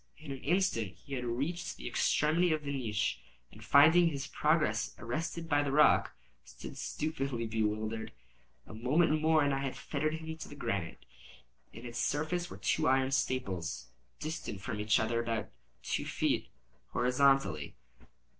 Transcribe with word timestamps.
In 0.17 0.31
an 0.31 0.39
instant 0.39 0.93
he 0.95 1.13
had 1.13 1.23
reached 1.25 1.77
the 1.77 1.87
extremity 1.87 2.51
of 2.51 2.63
the 2.63 2.73
niche, 2.75 3.21
and 3.51 3.63
finding 3.63 4.07
his 4.07 4.25
progress 4.25 4.95
arrested 4.97 5.47
by 5.47 5.61
the 5.61 5.71
rock, 5.71 6.13
stood 6.43 6.75
stupidly 6.75 7.45
bewildered. 7.45 8.11
A 8.65 8.73
moment 8.73 9.21
more 9.21 9.43
and 9.43 9.53
I 9.53 9.59
had 9.59 9.77
fettered 9.77 10.15
him 10.15 10.35
to 10.37 10.49
the 10.49 10.55
granite. 10.55 11.05
In 11.71 11.85
its 11.85 11.99
surface 11.99 12.49
were 12.49 12.57
two 12.57 12.87
iron 12.87 13.11
staples, 13.11 13.89
distant 14.19 14.59
from 14.59 14.79
each 14.79 14.99
other 14.99 15.19
about 15.21 15.49
two 15.83 16.05
feet, 16.05 16.47
horizontally. 16.93 17.75